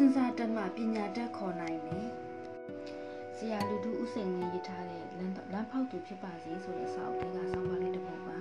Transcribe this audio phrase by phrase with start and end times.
[0.00, 2.08] စဉ်းစားတတ်မှပညာတတ်ခေါ်နိုင်တယ်
[3.36, 8.36] ဆရာလူထုဥစိန်ဝင်ရေးထားတဲ့လမ်းလမ်းဖောက်သူဖြစ်ပါစေဆိုတဲ့စာအုပ်လေးကဆောင်းပါးလေးတစ်ပုဒ်ပါ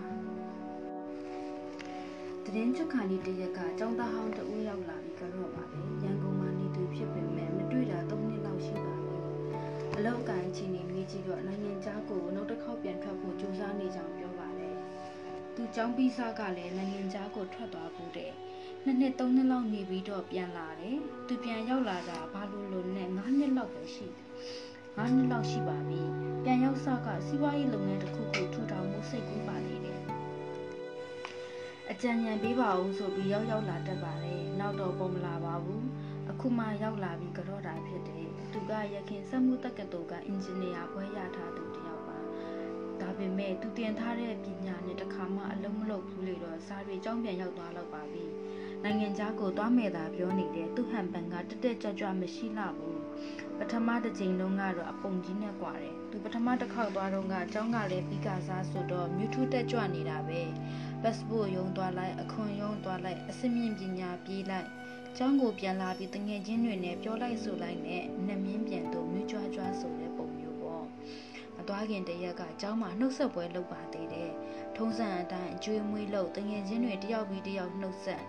[2.45, 9.17] တရင်ချက်ခါလေးတရက်ကចောင်းသားဟောင်းတဦးရောက်လာပြီးကတော့ပါပဲရန်ကုန်မှာနေသူဖြစ်ပေမဲ့မတွေ့တာ၃နှစ်လောက်ရှိပါပြီ
[9.95, 14.75] အလောက်ကိုင်းချင်းနေမိကြည့်တော့နိုင်ငံခြားကိုနောက်တစ်ခေါက်ပြန်ထွက်ဖို့ကြိုးစားနေကြောင်းပြောပါတယ်
[15.55, 18.33] သူចောင်းပြီးစားကလည်းနိုင်ငံခြားကိုထွက်သွားဖို့တဲ့
[18.87, 24.25] နှစ်နှစ်သုံးနှစ်လောက်နေပြီးတော့ပြန်လာတယ်။သူပြန်ရောက်လာတာဘာလို့လို့နဲ့9နှစ်လောက်ပဲရှိတယ်။
[24.97, 26.01] 9နှစ်လောက်ရှိပါပြီ။
[26.43, 29.99] ပြန်ရောက်စကစီးပွားရေးလုပ်ငန်းတစ်ခုခုထူထောင်မှုစိတ်ကူးပါနေတယ်။
[31.91, 35.81] အကြံဉာဏ်ပေးပါဦးဆိုပြီးရောက်ရောက်လာတတ်ပါတယ်။နောက်တော့ပုံမလာပါဘူး။
[36.31, 42.17] အခုမှရောက်လာပြီးကြော့တာဖြစ်တယ်။သူကရခင်စက်မှုတက္ကသိုလ်ကအင်ဂျင်နီယာဘွဲရထားသူတယောက်ပါ။
[43.01, 48.25] ဒါပေမဲ့သူတင်ထားတဲ့ပညာနဲ့တစ်ခါမှအလုံးမလုပ်ဘူးလေတော့စာတွေကြောင်းပြန်ရောက်သွားတော့ပါပြီ။
[48.84, 53.00] နိုင်ငံခြားကိုသွားမယ်သာပြောနေတဲ့သူ့ဟန်ပန်ကတက်တက်ကြွကြွမရှိလာဘူး
[53.58, 60.40] ပထမတစ်ချိန်လုံးကတော့အပုံကြီးနဲ့ကွာတယ်သူပထမတစ်ခေါက်သွားတော့ကအเจ้าကလည်းပြီးကစားဆိုတော့မြူထူတက်ကြွနေတာပဲ
[61.02, 64.68] ပတ်စပို့ရုံသွားလိုက်အခွန်ရုံသွားလိုက်အစမြင့်ပညာပြေးလိုက်
[65.16, 70.84] ကျောင်းကိုပြန်လာပြီးတငယ်ချင်းတွေနဲ့ပြောလိုက်ဆိုလိုက်နဲ့နှမင်းပြန်တော့မြူကြွကြွဆိုတဲ့ပုံမျိုးပေါ့
[71.56, 74.30] မသွားခင်တရက်ကကျောင်းမှာနှုတ်ဆက်ပွဲလုပ်ပါသေးတယ်
[74.76, 78.22] ထုံးစံအတိုင်းအကျွေးမွေးလို့တငယ်ချင်းတွေတယောက်ပြီးတယောက်နှုတ်ဆက်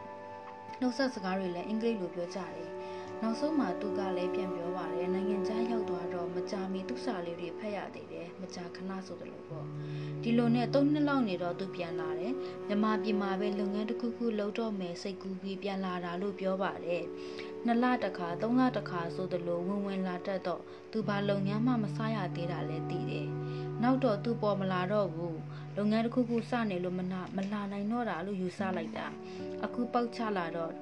[0.80, 2.69] နှုတ်ဆက်စကားတွေလည်းအင်္ဂလိပ်လိုပြောကြတယ်။
[3.22, 6.06] နောက်ဆုံးမှသူကလည်းပြန်ပြောပါတယ်နိုင်ငံခြားရောက်သွားတော့
[6.37, 9.67] မကြာမီသူ့စာလေးတွေဖတ်ရသေးတယ်မကြာခဏဆိုတယ်လို့ပေါ့။
[10.23, 12.33] ဒီလိုနဲ့၃နှစ်လောက်နေတော့သူပြန်လာတယ်။
[12.69, 17.05] မြမပြည်မှာပဲလုပ်ငန်းတစ်ခုခုလုပ်တော့မယ်စိတ်ကူးပြီးပြန်လာတာလို့ပြောပါတယ်။
[17.65, 20.62] နှစ်လတခါသုံးလတခါဆိုသလိုဝင်ဝင်လာတတ်တော့
[20.93, 23.28] သူဘာလုပ်ငန်းမှမစားရသေးတာလည်းသိတယ်။
[23.83, 25.37] နောက်တော့သူပေါ်မလာတော့ဘူး။
[25.77, 29.06] လုပ်ငန်းတစ်ခုခုစနေလို့မနာမလာနိုင်တော့တာလို့ယူဆလိုက်တာ။
[29.65, 30.73] အခုပေါက်ချလာတော့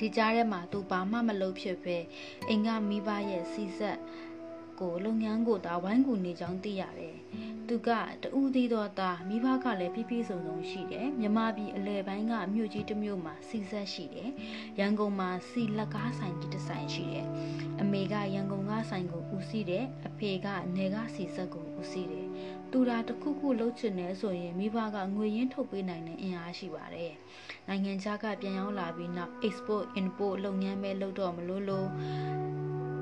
[0.00, 1.96] ဒီကြားထဲမှာသူဘာမှမလုပ်ဖြစ်ပဲ
[2.48, 3.98] အိမ်ကမိဘရဲ့စီဆက်
[4.80, 7.16] ကိုလုပ်ငန်းကိုဒါဝိုင်းကူနေကြောင်းသိရတယ်။
[7.68, 7.90] သူက
[8.22, 14.30] တူးသေးတော့သားမိဘကလည်းပြည့်ပြည့်စုံစုံရှိတယ်။မြမပြည်အလဲပိုင်းကမြို့ကြီးတစ်မြို့မှာစီဆက်ရှိတယ်။
[14.78, 17.26] ရန်ကုန်မှာစီလက်ကားဆိုင်ကြီးတစ်ဆိုင်ရှိတယ်။
[17.80, 20.46] အမေကရန်ကုန်ကဆိုင်ကိုဦးစီးတယ်။အဖေက
[20.76, 22.26] နေကစီဆက်ကိုဦးစီးတယ်။
[22.70, 27.12] သူတာတစ်ခုခုလှုပ်ချင်တယ်ဆိုရင်မိဘကငွေရင်းထုတ်ပေးနိုင်တဲ့အင်အားရှိပါတယ်။
[27.68, 31.88] နိုင်ငံခြားကပြန်ရောက်လာပြီးနောက် export import လုပ်ငန်းပဲလုပ်တော့မလို့လို့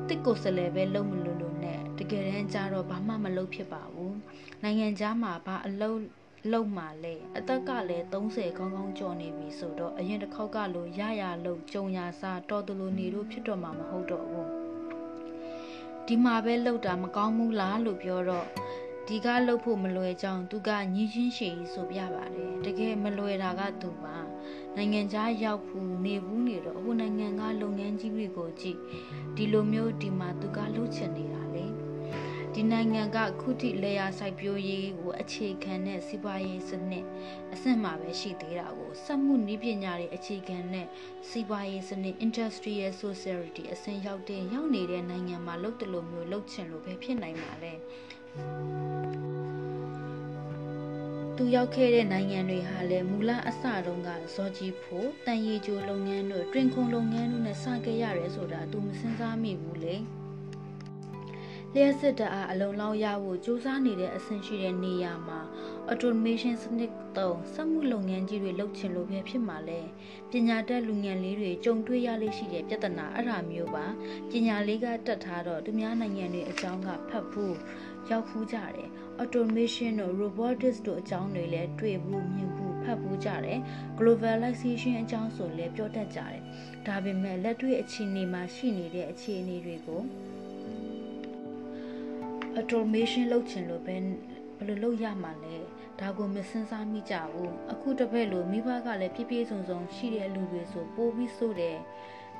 [0.08, 4.16] တစ်ကိုစလဲပဲလုပ်မလို့လို့နဲ့တကယ်တမ်းကျတော့ဘာမှမလုပ်ဖြစ်ပါဘူး
[4.62, 5.98] နိုင်ငံခြားမှာဘာအလုပ်
[6.52, 14.48] လုံမှလဲအသက်ကလည်း30ခေါင်းခေါင်းကျော်နေပြီဆိုတော့အရင်တစ်ခေါက်ကလိုရရလုံကြုံရစားတော်သူလိုနေလို့ဖြစ်တော့မှာမဟုတ်တော့ဘူး
[16.06, 18.46] ဒီမှာပဲလှုပ်တာမကောင်းဘူးလားလို့ပြောတော့
[19.14, 24.16] ဒီကလှုပ်ဖို့မလွယ်ကြောင်းသူကညီချင်းရှည်ဆိုပြပါတယ်တကယ်မလွယ်တာကသူပါ
[24.76, 28.78] နိုင်ငံခြားရောက်ဘူးနေဘူးနေတော့အခုနိုင်ငံကလုပ်ငန်းကြီးတွေကိုကြည့်
[29.36, 31.66] ဒီလိုမျိုးဒီမှာသူကလှုပ်ချင်နေတာလေ
[32.54, 37.04] ဒီနိုင်ငံကခုထိလေယာစိုက်ပျိုးရေးကိုအခြေခံတဲ့စီးပွားရေးစနစ်
[37.52, 40.86] အဆင့်မှာပဲရှိသေးတာကိုစက်မှုနည်းပညာတွေအခြေခံတဲ့
[41.28, 47.72] စီးပွားရေးစနစ် industrial society အဆင့်ရောက်တဲ့ရောက်နေတဲ့နိုင်ငံမှာလုပ်တယ်လို့မျိုးလုပ်ချင်လို့ပဲဖြစ်နိုင်ပါလေ
[51.36, 59.96] သူရောက်ခဲ့တဲ့နိုင်ငံတွေဟာလည်းမူလအစတုန်းကဇော်ကြီးဖို့တန်ရီကျိုလုပ်ငန်းတို့တွင်ခုံလုပ်ငန်းတို့နဲ့စခဲ့ရတယ်ဆိုတာသူမစင်စားမိဘူးလေ
[61.74, 65.40] လျှက်စစ်တအားအလုံးလောက်ရဖို့စူးစမ်းနေတဲ့အဆင့်ရှိတဲ့နေရာမှာ
[65.90, 69.80] automation စနစ်သုံးစက်မှုလုပ်ငန်းကြီးတွေလုပ်ချင်လို့ပဲဖြစ်မှာလဲ
[70.30, 73.86] ပညာတတ်လူငယ်လေးတွေကြုံတွေ့ရလိမ့်ရှိတဲ့ပြဿနာအဲ့ဒါမျိုးပါ
[74.30, 77.56] ပညာလေးကတက်ထားတော့သူများနိုင်ငံတွေအကြောင်းကဖတ်ဖို့
[78.10, 78.88] ရောက်ဖူးကြတယ်
[79.22, 83.58] automation တို့ robotics တို့အကြောင်းတွေလည်းတွေ့ဘူးမြင်ဘူးဖတ်ဘူးကြတယ်
[83.98, 86.40] globalization အကြောင်းဆိုလည်းပြောတတ်ကြတယ်
[86.86, 90.02] ဒါပေမဲ့လက်တွေ့အခြေအနေမှာရှိနေတဲ့အခြေအနေတွေကို
[92.58, 93.96] automation လုပ်ချင်လို့ပဲ
[94.56, 95.56] ဘယ်လိုလုပ်ရမှာလဲ
[96.00, 101.78] ဒါကိုမစင်စားမိကြဘူးအခုတပည့်လိုမိဘကလည်းပြည့်ပြည့်စုံစုံရှိတဲ့လူတွေဆိုပိုးပြီးဆိုတယ်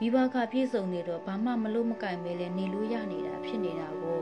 [0.05, 4.21] မိဘကပြည့်စုံနေတော့ဘာမှမလို့မကင်ပဲလဲနေလို့ရနေတာဖြစ်နေတာကို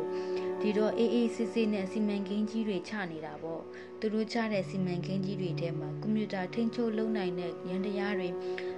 [0.61, 3.63] ဒီတော့အေးအေးစစ်စစ်နဲ့စီမံကိန်းကြီးတွေချနေတာပေါ့
[4.01, 8.29] သူတို့ချတဲ့စီမံကိန်းကြီးတွေထဲမှာကွန်ပျူတာထိန်းချုပ်လုပ်နိုင်တဲ့ရန်တရားတွေ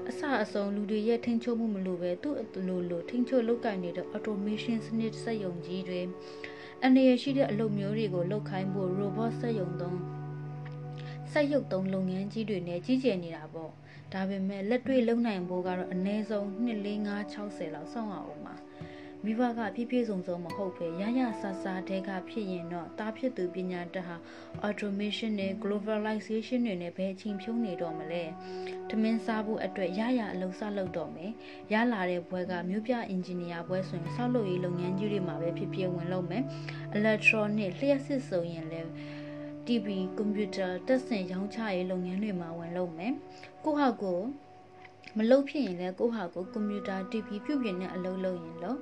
[0.09, 2.35] အစအဆုံးလူတွေရဲ့ထိန်းချုပ်မှုမလို့ပဲသူ့
[2.69, 6.01] လိုလိုထိန်းချုပ်လုပ်ကင်နေတဲ့ automation စနစ်စက်ရုံကြီးတွေ
[6.85, 9.99] အနေရရှိတဲ့အလုပ်မျိုးတွေကိုလုပ်ခိုင်းဖို့ robot စက်ရုံသုံး
[11.33, 13.73] စက်ရုပ်သုံးလုပ်ငန်းကြီးတွေနဲ့ကြီးကျယ်နေတာပေါ့
[14.12, 18.55] ဒါပေမဲ့လက်တွေ့လုံနိုင်ဖို့ကတော့အနည်းဆုံး2 4 5 60လောက်စောင့်ရအောင်ပါ
[19.25, 24.17] မိဘကပြည့်ပြည့်စုံစုံမဟုတ်ပဲရရဆဆတဲကဖြစ်ရင်တော့တားဖြစ်သူပညာတတ်ဟာ
[24.69, 28.25] automation နဲ့ globalization တွေနဲ့ဘယ်အချိန်ဖြုံးနေတော့မလဲ
[28.91, 31.32] တမင်းစားဖို့အတွက်ရရအလုပ်စလုပ်တော့မယ်
[31.73, 36.43] ရလာတဲ့ဘွဲကမြို့ပြအင်ဂျင်နီယာဘွဲဆိုရင်ဆောက်လုပ်ရေးလုပ်ငန်းကြီးတွေမှာပဲဖြစ်ဖြစ်ဝင်လုပ်မယ်
[36.99, 38.91] electronic လျှက်စစ်ဆိုရင်လည်း
[39.67, 43.12] TV ကွန်ပျူတာတက်ဆင်ရောင်းချရေးလုပ်ငန်းတွေမှာဝင်လုပ်မယ်
[43.64, 44.20] ကိုဟာကို
[45.17, 48.79] မလုပ်ဖြစ်ရင်လည်းကိုဟာကိုကွန်ပျူတာ TV ပြုပြင်တဲ့အလုပ်လုပ်ရင်လို့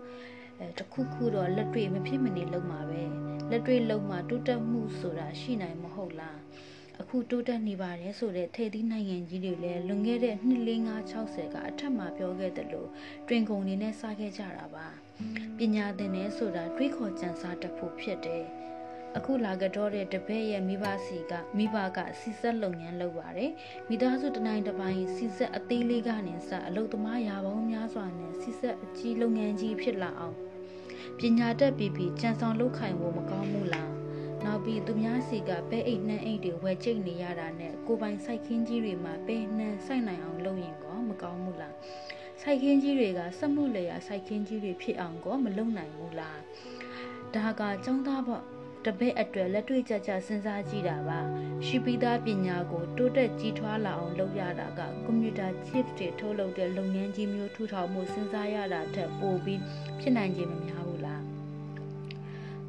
[0.58, 3.02] အဲတခုခုတော့လက်တွေ့မဖြစ်မနေလုပ်မှာပဲ
[3.50, 6.38] လက်တွေ့လုပ်မှာတိုးတက်မှုဆိုတာရှိနိုင်မဟုတ်လား
[7.00, 10.62] အခုတိုးတက်နေပါတယ်ဆိုတဲ့ထိပ်သီးနိုင်ငံကြီးတွေလည်းလွန်ခဲ့တဲ့နှစ်
[11.08, 12.88] 4560ကအထက်မှာပြောခဲ့တယ်လို့
[13.28, 14.86] တွင်ကုန်နေနဲ့စားခဲ့ကြတာပါ
[15.58, 18.44] ပညာသင်နေဆိုတာတွေးခေါ်ကြံစားတတ်ဖို့ဖြစ်တယ်
[19.18, 23.52] အခုလာကြတော့တဲ့တပည့်ရဲ့မိဘစီကမိဘကစီဆက်လုပ်ငန်းလုပ်ပါတယ်
[23.88, 30.36] မိသားစုတနိုင်တစ်ပိုင်းစီဆက်အသေးလေးကနေစအလုပ်သမားရာပေါင်းများစွာနဲ့စီဆက်အကြီးလုပ်ငန်းကြီးဖြစ်လာအောင်
[31.18, 33.90] ပညာတတ်ပြီးပြီးကြံဆောင်လုပ်ခိုင်ဖို့မကောင်းဘူးလား
[34.44, 41.74] နောက်ပြီးသူများစီကပဲအိတ်နှမ်းအိတ်တွေဝယ်ကျိတ်နေရတာနဲ့ကိုပိုင်စိုက်ခင်းကြီးတွေမှာပဲနှမ်းစိုက်နိုင်အောင်လုပ်ရင်ကောမကောင်းဘူးလား
[42.42, 46.40] စိုက်ခင်းကြီးတွေကစက်မှုလေယာစိုက်ခင်းကြီးတွေဖြစ်အောင်ကောမလုပ်နိုင်ဘူးလား
[47.34, 48.44] ဒါကចောင်းသားပေါ့
[48.84, 51.18] တပည့်အတွက်လက်တွေ့ကြကြစဉ်းစားကြည့်တာပါ
[51.66, 59.60] ရှိပြီးသားပညာကိုတိုးတက်ကြီးထွားလာအောင်လုပ်ရတာကကွန်ပျူတာ chip တွေထုတ်လုပ်တဲ့လုပ်ငန်းကြီးမျိုးထူထောင်မှုစဉ်းစားရတာထက်ပိုပြီး
[60.00, 61.22] ဖြစ်နိုင်ခြင်းမများဘူးလား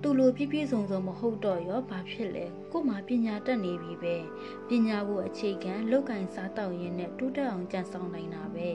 [0.02, 4.16] သူလိုပြည့်ပြည့်စုံစုံမဟုတ်တော့ရောဘာဖြစ်လဲကို့မှာပညာတတ်နေပြီပဲ
[4.68, 8.70] ပညာကိုအခြေခံလောက်ကင်စားတောက်ရင်းနဲ့တိုးတက်အောင်ကြံဆောင်နိုင်တာပဲ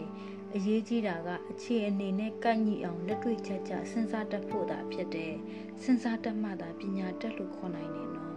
[0.55, 5.35] အရေးကြီးတာကအခြေအနေနဲ့ကန့်ညိအောင်လက်တွေ့ချက်ချစဉ်းစားတတ်ဖို့သာဖြစ်တယ်
[5.83, 8.35] စဉ်းစားတတ်မှသာပညာတတ်လို့ခေါ်နိုင်တယ်နော်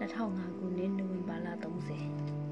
[0.00, 2.49] 2005ခုနှစ်နိုဝင်ဘာလ30